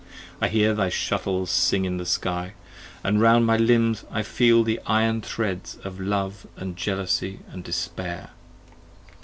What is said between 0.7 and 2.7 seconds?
thy shuttles sing in the sky,